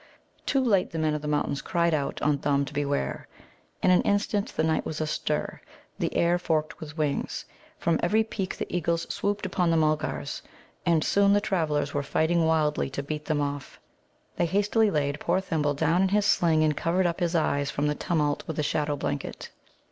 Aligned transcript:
Too 0.47 0.63
late 0.63 0.89
the 0.89 0.97
Men 0.97 1.13
of 1.13 1.21
the 1.21 1.27
Mountains 1.27 1.61
cried 1.61 1.93
out 1.93 2.19
on 2.23 2.39
Thumb 2.39 2.65
to 2.65 2.73
beware. 2.73 3.27
In 3.83 3.91
an 3.91 4.01
instant 4.01 4.47
the 4.57 4.63
night 4.63 4.83
was 4.83 4.99
astir, 4.99 5.61
the 5.99 6.15
air 6.17 6.39
forked 6.39 6.79
with 6.79 6.97
wings. 6.97 7.45
From 7.77 7.99
every 8.01 8.23
peak 8.23 8.57
the 8.57 8.65
eagles 8.75 9.05
swooped 9.13 9.45
upon 9.45 9.69
the 9.69 9.77
Mulgars. 9.77 10.41
And 10.87 11.03
soon 11.03 11.33
the 11.33 11.39
travellers 11.39 11.93
were 11.93 12.01
fighting 12.01 12.47
wildly 12.47 12.89
to 12.89 13.03
beat 13.03 13.25
them 13.25 13.41
off. 13.41 13.79
They 14.37 14.47
hastily 14.47 14.89
laid 14.89 15.19
poor 15.19 15.39
Thimble 15.39 15.75
down 15.75 16.01
in 16.01 16.09
his 16.09 16.25
sling 16.25 16.63
and 16.63 16.75
covered 16.75 17.05
up 17.05 17.19
his 17.19 17.35
eyes 17.35 17.69
from 17.69 17.85
the 17.85 17.93
tumult 17.93 18.43
with 18.47 18.57
a 18.57 18.63
shadow 18.63 18.95
blanket. 18.95 19.51